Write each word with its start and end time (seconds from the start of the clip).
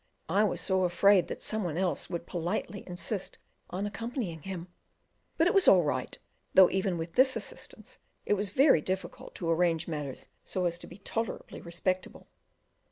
I 0.29 0.43
was 0.45 0.59
so 0.59 0.83
afraid 0.83 1.27
that 1.27 1.43
some 1.43 1.63
one 1.63 1.77
else 1.77 2.09
would 2.09 2.25
politely 2.25 2.83
insist 2.87 3.37
on 3.69 3.85
accompanying 3.85 4.41
him. 4.41 4.67
But 5.37 5.45
it 5.45 5.53
was 5.53 5.67
all 5.67 5.83
right, 5.83 6.17
though 6.55 6.71
even 6.71 6.97
with 6.97 7.13
this 7.13 7.35
assistance 7.35 7.99
it 8.25 8.33
was 8.33 8.49
very 8.49 8.81
difficult 8.81 9.35
to 9.35 9.51
arrange 9.51 9.87
matters 9.87 10.29
so 10.43 10.65
as 10.65 10.79
to 10.79 10.87
be 10.87 10.97
tolerably 10.97 11.61
respectable. 11.61 12.29